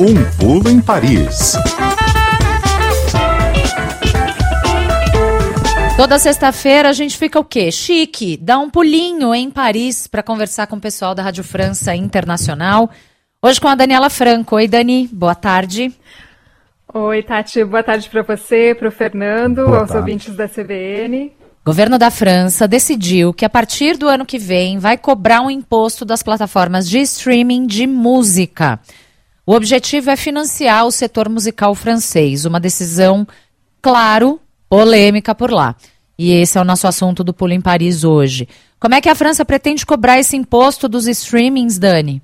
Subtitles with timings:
[0.00, 1.54] Um pulo em Paris.
[5.96, 7.72] Toda sexta-feira a gente fica o quê?
[7.72, 12.88] Chique, dá um pulinho em Paris para conversar com o pessoal da Rádio França Internacional.
[13.42, 14.54] Hoje com a Daniela Franco.
[14.54, 15.92] Oi, Dani, boa tarde.
[16.94, 19.98] Oi, Tati, boa tarde para você, para o Fernando, boa aos tarde.
[19.98, 21.32] ouvintes da CBN.
[21.64, 26.04] Governo da França decidiu que a partir do ano que vem vai cobrar um imposto
[26.04, 28.78] das plataformas de streaming de música.
[29.48, 33.26] O objetivo é financiar o setor musical francês, uma decisão,
[33.80, 35.74] claro, polêmica por lá.
[36.18, 38.46] E esse é o nosso assunto do Pulo em Paris hoje.
[38.78, 42.20] Como é que a França pretende cobrar esse imposto dos streamings, Dani?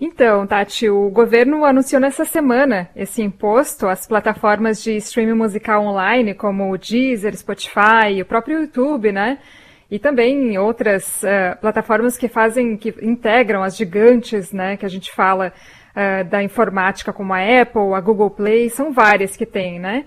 [0.00, 6.32] Então, Tati, o governo anunciou nessa semana esse imposto às plataformas de streaming musical online,
[6.32, 9.36] como o Deezer, Spotify, o próprio YouTube, né?
[9.90, 14.78] E também outras uh, plataformas que fazem, que integram as gigantes, né?
[14.78, 15.52] Que a gente fala
[15.96, 20.04] uh, da informática, como a Apple, a Google Play, são várias que tem, né?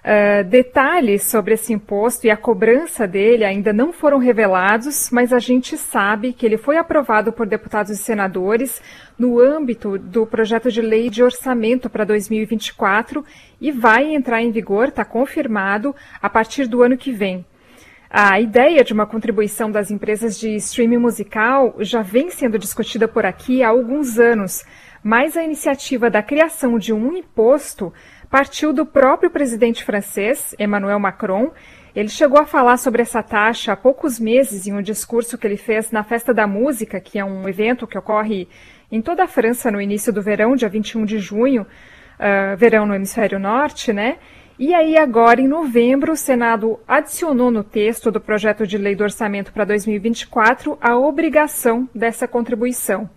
[0.00, 5.38] Uh, detalhes sobre esse imposto e a cobrança dele ainda não foram revelados, mas a
[5.38, 8.80] gente sabe que ele foi aprovado por deputados e senadores
[9.18, 13.22] no âmbito do projeto de lei de orçamento para 2024
[13.60, 17.44] e vai entrar em vigor, está confirmado, a partir do ano que vem.
[18.12, 23.24] A ideia de uma contribuição das empresas de streaming musical já vem sendo discutida por
[23.24, 24.64] aqui há alguns anos,
[25.00, 27.92] mas a iniciativa da criação de um imposto
[28.28, 31.52] partiu do próprio presidente francês, Emmanuel Macron.
[31.94, 35.56] Ele chegou a falar sobre essa taxa há poucos meses em um discurso que ele
[35.56, 38.48] fez na Festa da Música, que é um evento que ocorre
[38.90, 42.94] em toda a França no início do verão, dia 21 de junho, uh, verão no
[42.94, 44.18] hemisfério norte, né?
[44.62, 49.02] E aí, agora, em novembro, o Senado adicionou no texto do projeto de lei do
[49.02, 53.08] orçamento para 2024 a obrigação dessa contribuição.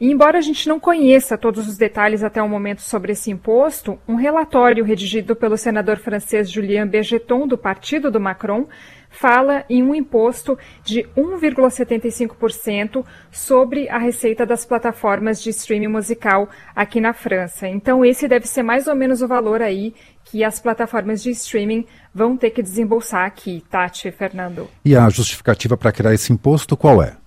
[0.00, 3.98] E embora a gente não conheça todos os detalhes até o momento sobre esse imposto,
[4.08, 8.66] um relatório redigido pelo senador francês Julien Bergeton, do partido do Macron,
[9.10, 16.98] fala em um imposto de 1,75% sobre a receita das plataformas de streaming musical aqui
[16.98, 17.68] na França.
[17.68, 19.92] Então, esse deve ser mais ou menos o valor aí
[20.24, 21.84] que as plataformas de streaming
[22.14, 24.66] vão ter que desembolsar aqui, Tati, Fernando.
[24.82, 27.19] E a justificativa para criar esse imposto qual é?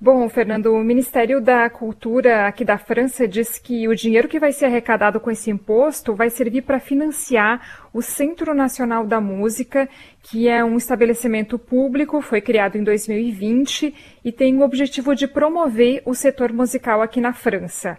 [0.00, 4.52] Bom, Fernando, o Ministério da Cultura aqui da França diz que o dinheiro que vai
[4.52, 9.88] ser arrecadado com esse imposto vai servir para financiar o Centro Nacional da Música,
[10.22, 13.92] que é um estabelecimento público, foi criado em 2020
[14.24, 17.98] e tem o objetivo de promover o setor musical aqui na França.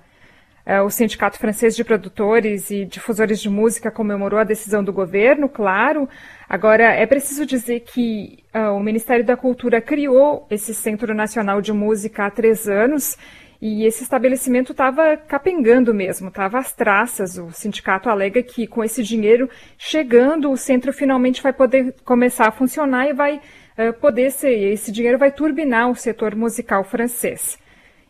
[0.69, 5.50] É, o Sindicato Francês de Produtores e Difusores de Música comemorou a decisão do governo,
[5.50, 6.07] claro.
[6.47, 11.74] Agora, é preciso dizer que uh, o Ministério da Cultura criou esse Centro Nacional de
[11.74, 13.18] Música há três anos
[13.59, 17.40] e esse estabelecimento estava capengando mesmo, estava às traças.
[17.40, 22.51] O sindicato alega que com esse dinheiro chegando, o centro finalmente vai poder começar a
[22.51, 23.38] funcionar e vai
[23.75, 27.57] uh, poder ser, esse dinheiro vai turbinar o setor musical francês.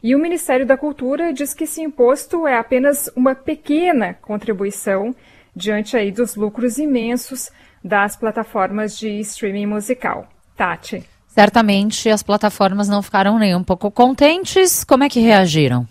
[0.01, 5.13] E o Ministério da Cultura diz que esse imposto é apenas uma pequena contribuição
[5.53, 7.51] diante aí dos lucros imensos
[7.83, 10.27] das plataformas de streaming musical.
[10.55, 11.03] Tati.
[11.27, 14.83] Certamente as plataformas não ficaram nem um pouco contentes.
[14.83, 15.87] Como é que reagiram?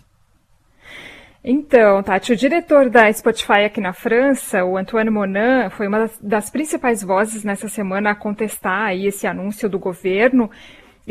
[1.43, 6.49] Então, Tati, o diretor da Spotify aqui na França, o Antoine Monin, foi uma das
[6.49, 10.51] principais vozes nessa semana a contestar aí esse anúncio do governo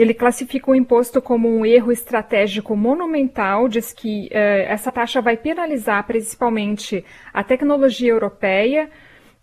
[0.00, 5.36] ele classifica o imposto como um erro estratégico monumental, diz que eh, essa taxa vai
[5.36, 8.88] penalizar principalmente a tecnologia europeia,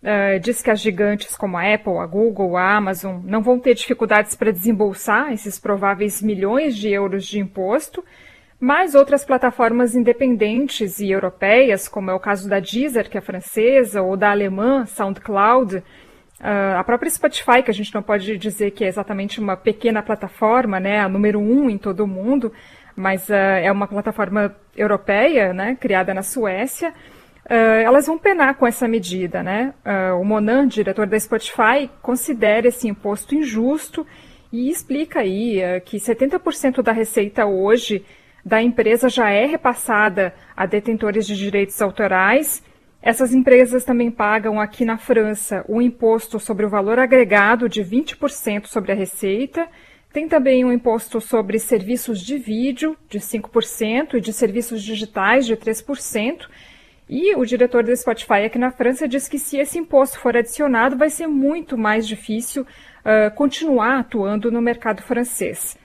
[0.02, 3.74] Uh, diz que as gigantes como a Apple, a Google, a Amazon não vão ter
[3.74, 8.04] dificuldades para desembolsar esses prováveis milhões de euros de imposto,
[8.60, 14.00] mas outras plataformas independentes e europeias, como é o caso da Deezer, que é francesa,
[14.00, 15.82] ou da alemã SoundCloud,
[16.40, 20.02] Uh, a própria Spotify, que a gente não pode dizer que é exatamente uma pequena
[20.02, 22.52] plataforma, né, a número um em todo o mundo,
[22.94, 27.52] mas uh, é uma plataforma europeia, né, criada na Suécia, uh,
[27.82, 29.72] elas vão penar com essa medida, né?
[30.20, 34.06] o Monan, diretor da Spotify, considera esse imposto injusto
[34.52, 38.04] e explica aí que 70% da receita hoje
[38.44, 42.62] da empresa já é repassada a detentores de direitos autorais
[43.06, 48.66] essas empresas também pagam aqui na França o imposto sobre o valor agregado de 20%
[48.66, 49.68] sobre a receita.
[50.12, 55.56] Tem também um imposto sobre serviços de vídeo de 5% e de serviços digitais de
[55.56, 56.48] 3%.
[57.08, 60.96] E o diretor do Spotify aqui na França diz que se esse imposto for adicionado,
[60.96, 65.78] vai ser muito mais difícil uh, continuar atuando no mercado francês.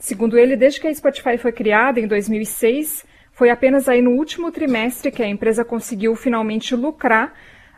[0.00, 3.05] Segundo ele, desde que a Spotify foi criada em 2006,
[3.36, 7.34] Foi apenas aí no último trimestre que a empresa conseguiu finalmente lucrar,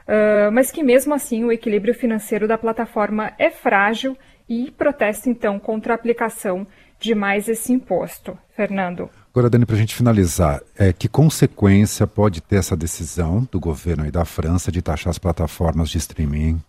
[0.06, 4.16] uh, mas que mesmo assim o equilíbrio financeiro da plataforma é frágil
[4.48, 6.64] e protesta então contra a aplicação
[7.00, 8.38] de mais esse imposto.
[8.54, 9.10] Fernando.
[9.32, 14.06] Agora, Dani, para a gente finalizar, é, que consequência pode ter essa decisão do governo
[14.06, 16.60] e da França de taxar as plataformas de streaming?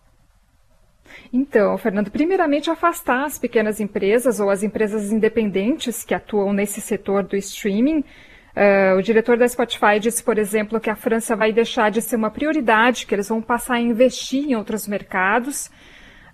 [1.32, 7.22] Então, Fernando, primeiramente afastar as pequenas empresas ou as empresas independentes que atuam nesse setor
[7.22, 8.02] do streaming.
[8.56, 12.16] Uh, o diretor da Spotify disse, por exemplo, que a França vai deixar de ser
[12.16, 15.66] uma prioridade, que eles vão passar a investir em outros mercados.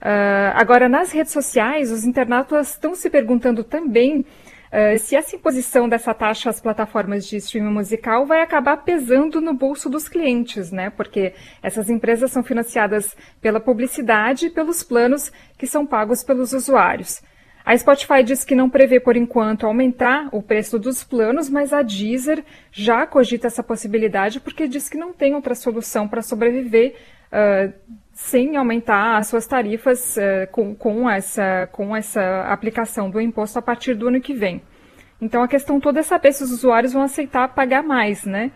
[0.00, 5.88] Uh, agora, nas redes sociais, os internautas estão se perguntando também uh, se essa imposição
[5.88, 10.88] dessa taxa às plataformas de streaming musical vai acabar pesando no bolso dos clientes, né?
[10.90, 17.22] Porque essas empresas são financiadas pela publicidade e pelos planos que são pagos pelos usuários.
[17.66, 21.82] A Spotify diz que não prevê, por enquanto, aumentar o preço dos planos, mas a
[21.82, 26.94] Deezer já cogita essa possibilidade porque diz que não tem outra solução para sobreviver
[27.26, 27.72] uh,
[28.12, 33.62] sem aumentar as suas tarifas uh, com, com, essa, com essa aplicação do imposto a
[33.62, 34.62] partir do ano que vem.
[35.20, 38.52] Então a questão toda é saber se os usuários vão aceitar pagar mais, né?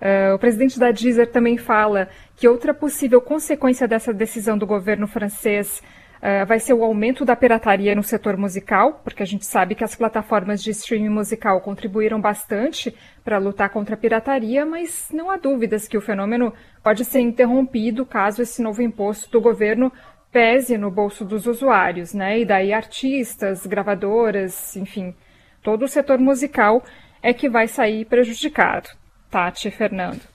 [0.00, 5.06] Uh, o presidente da Deezer também fala que outra possível consequência dessa decisão do governo
[5.06, 5.82] francês
[6.24, 9.84] uh, vai ser o aumento da pirataria no setor musical, porque a gente sabe que
[9.84, 15.36] as plataformas de streaming musical contribuíram bastante para lutar contra a pirataria, mas não há
[15.36, 19.92] dúvidas que o fenômeno pode ser interrompido caso esse novo imposto do governo
[20.32, 22.40] pese no bolso dos usuários, né?
[22.40, 25.14] E daí artistas, gravadoras, enfim,
[25.62, 26.82] todo o setor musical
[27.22, 28.88] é que vai sair prejudicado.
[29.30, 30.33] Tati Fernando.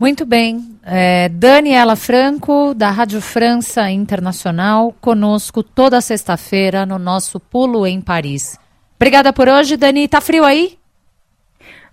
[0.00, 0.78] Muito bem.
[0.82, 8.58] É, Daniela Franco, da Rádio França Internacional, conosco toda sexta-feira no nosso Pulo em Paris.
[8.96, 10.08] Obrigada por hoje, Dani.
[10.08, 10.78] Tá frio aí?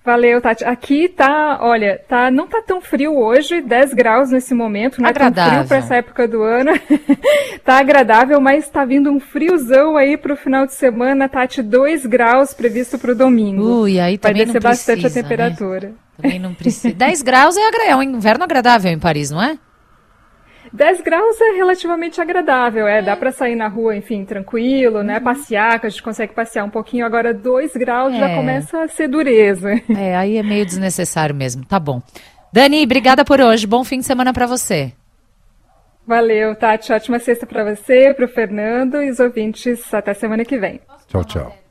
[0.05, 0.63] Valeu, Tati.
[0.63, 5.51] Aqui tá, olha, tá, não tá tão frio hoje, 10 graus nesse momento, não agradável.
[5.51, 6.71] é tão frio para essa época do ano.
[7.65, 12.53] tá agradável, mas tá vindo um friozão aí pro final de semana, Tati, 2 graus
[12.53, 13.81] previsto pro domingo.
[13.81, 15.21] Ui, aí também Vai descer precisa, bastante a né?
[15.21, 15.87] temperatura.
[15.89, 15.93] Né?
[16.17, 16.93] Também não precisa.
[16.93, 19.57] 10 graus é, é um inverno agradável em Paris, não é?
[20.73, 25.23] 10 graus é relativamente agradável, é, dá para sair na rua, enfim, tranquilo, né, uhum.
[25.23, 28.19] passear, que a gente consegue passear um pouquinho, agora 2 graus é.
[28.19, 29.71] já começa a ser dureza.
[29.97, 32.01] É, aí é meio desnecessário mesmo, tá bom.
[32.51, 34.91] Dani, obrigada por hoje, bom fim de semana para você.
[36.05, 40.57] Valeu, Tati, ótima sexta para você, para o Fernando e os ouvintes, até semana que
[40.57, 40.79] vem.
[41.07, 41.66] Tchau, tchau.